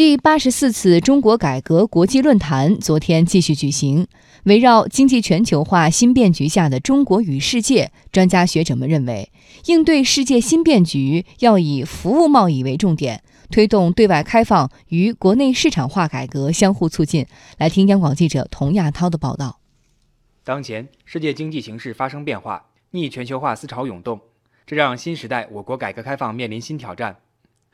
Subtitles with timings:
[0.00, 4.08] 第八十四次中国改革国际论坛昨天继续举行。
[4.44, 9.30] 围绕经济全球化新变局下的中国与世界，专家学者们认为，
[9.66, 17.26] 应对世界新变局要以服务贸易为重点，推动对外开放与国内市场化改革相互促进。
[17.58, 19.60] 来听央广记者童亚涛的报道。
[20.42, 24.18] 当前世界经济形势发生变化，逆全球化思潮涌动，
[24.66, 27.18] 这让新时代我国改革开放面临新挑战。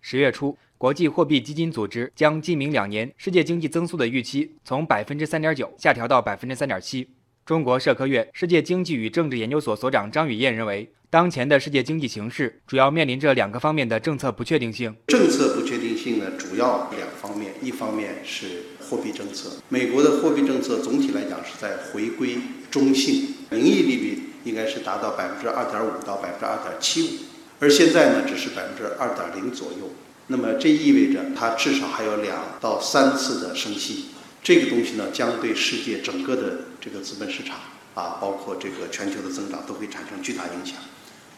[0.00, 0.58] 十月初。
[0.78, 7.08] 国际货币基金组织将今明两年世界经济增速的预期从百分之三点九下调到百分之三点七。
[7.44, 14.94] 中国社科院世界经济与政治研究所所长张宇燕认为，当前的世界经济形势主要面临着两个方面的政策不确定性。
[15.08, 18.46] 政策不确定性呢，主要两方面，一方面是
[18.88, 22.36] 货币政策，美国的货币政策总体来讲是在回归
[22.70, 27.10] 中性，名义利率应该是达到百分之二点五到百分之二点七五，
[27.58, 29.90] 而现在呢，只是百分之二点零左右。
[30.30, 34.10] 那么这意味着它至少还有两到三次的升息，
[34.42, 37.56] 这个东西呢将对世界整个的这个资本市场
[37.94, 40.76] 啊，包括这个全球的增长都会产生巨大影响。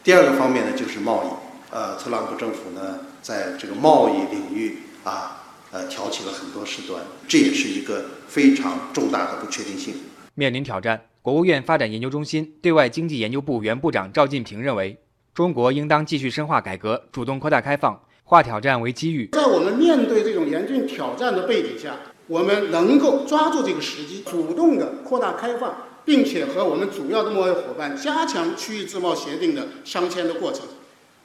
[0.03, 9.95] 第二个方面呢就是贸易，呃，特朗普政府呢在这个贸易领域啊，呃，挑起了很多事端，这也是一个非常重大的不确定性。
[10.35, 14.99] 面临挑战，国务院发展研究中心对外经济研究部原部长赵进平认为，
[15.33, 18.01] 中国应当继续深化改革，主动扩大开放。
[18.31, 21.97] 化挑战为机遇，在我们面对这种严峻挑战的背景下，
[22.29, 30.63] 我们能够抓住这个时机，主动的扩大开放，并且和我们主要的贸易伙伴加强区域自贸协定的商签的过程，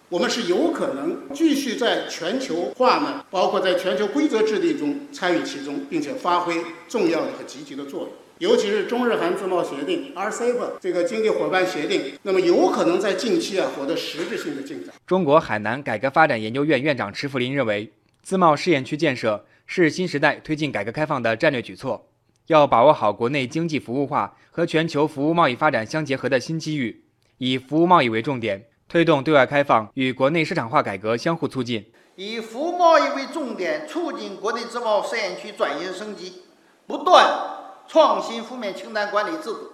[0.09, 6.55] 我们是有可能继续在全球化呢，包括在全球规则制定中参与其中，并且发挥
[6.87, 8.09] 重要的和积极的作用。
[8.37, 14.93] 尤其是中日韩自贸协定 （RCEP） 这个经济伙伴协定，那么有可能在近期啊获得实质性的进展。
[15.07, 22.07] 中国海南改革发展研究院院长池福林认为，自贸试验区建设是新时代推进改革开放的战略举措，
[22.47, 27.03] 要把握好国内经济服务化和全球服务贸易发展相结合的新机遇，
[27.37, 31.91] 以服务贸易为重点，推动对外开放与国内市场化改革相互促进。
[32.15, 36.43] 以服务贸易为重点，促进国内自贸试验区转型升级，
[36.87, 37.51] 不断。
[37.87, 39.71] 创新负面清单管理制度，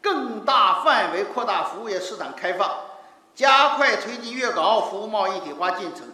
[0.00, 2.70] 更大范围扩大服务业市场开放，
[3.34, 6.04] 加快推进粤港澳服务贸易一体化进程，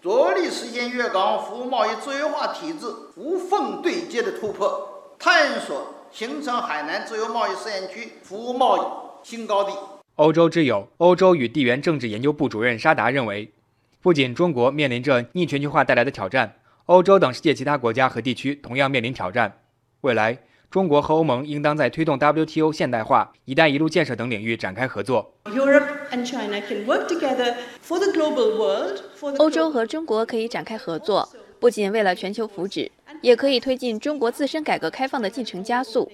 [0.00, 8.80] 着力实现粤港澳服务贸易自由化体制无缝对接的突破，探索形成海南自由贸易试验区服务贸易
[9.22, 9.72] 新高地。
[10.18, 13.52] 欧洲之友欧洲与地缘政治研究部主任沙达认为，
[14.02, 16.56] 不仅中国面临着逆全球化带来的挑战，
[16.86, 19.60] 欧洲等世界其他国家和地区同样面临挑战，
[20.00, 20.36] 未来。
[20.70, 25.34] 中国和欧盟应当在推动 WTO 现代化、一带一路建设等领域展开合作。
[29.38, 31.28] 欧洲和中国可以展开合作，
[31.60, 32.90] 不仅为了全球福祉，
[33.22, 36.10] 也可以推进中国自身改革开放的进程加速。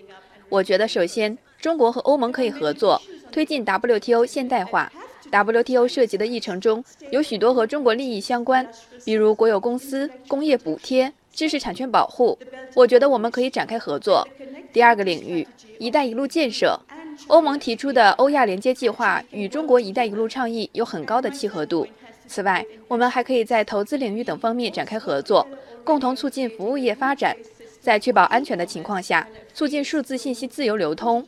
[0.51, 3.01] 我觉得，首先，中国和欧盟可以合作，
[3.35, 4.91] 推进 WTO 现代化。
[5.33, 8.65] WTO 涉及的议程中有许多和中国利益相关，
[9.05, 11.13] 比如国有公司、工业补贴。
[11.33, 12.39] 知识产权保护，
[12.77, 14.25] 我觉得我们可以展开合作。
[14.73, 15.45] 第二个领域
[15.81, 16.79] ，“一带一路”建设，
[17.27, 21.85] 欧盟提出的欧亚连接计划与中国“一带一路”倡议有很高的契合度。
[22.29, 25.45] 此外，我们还可以在投资领域等方面展开合作，
[25.83, 27.37] 共同促进服务业发展，
[27.81, 31.27] 在确保安全的情况下，促进数字信息自由流通。